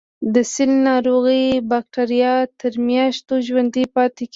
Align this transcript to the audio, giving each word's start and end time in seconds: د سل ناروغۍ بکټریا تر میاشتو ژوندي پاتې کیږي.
د 0.33 0.35
سل 0.53 0.71
ناروغۍ 0.87 1.45
بکټریا 1.71 2.33
تر 2.59 2.73
میاشتو 2.87 3.33
ژوندي 3.47 3.85
پاتې 3.95 4.23
کیږي. 4.25 4.29